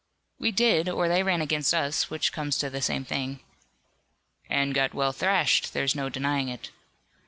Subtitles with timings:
[0.39, 3.39] "We did, or they ran against us, which comes to the same thing."
[4.49, 5.73] "And got well thrashed.
[5.73, 6.71] There's no denying it."